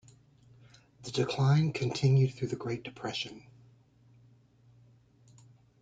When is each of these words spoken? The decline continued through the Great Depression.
The 1.03 1.11
decline 1.11 1.73
continued 1.73 2.33
through 2.33 2.47
the 2.47 2.55
Great 2.55 2.81
Depression. 2.83 3.43